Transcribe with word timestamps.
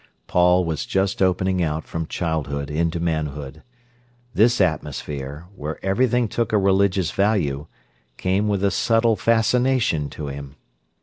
Paul 0.25 0.65
was 0.65 0.87
just 0.87 1.21
opening 1.21 1.61
out 1.61 1.83
from 1.83 2.07
childhood 2.07 2.71
into 2.71 2.99
manhood. 2.99 3.61
This 4.33 4.59
atmosphere, 4.59 5.45
where 5.55 5.77
everything 5.85 6.27
took 6.27 6.51
a 6.51 6.57
religious 6.57 7.11
value, 7.11 7.67
came 8.17 8.47
with 8.47 8.63
a 8.63 8.71
subtle 8.71 9.15
fascination 9.15 10.09
to 10.09 10.25
him. 10.25 10.55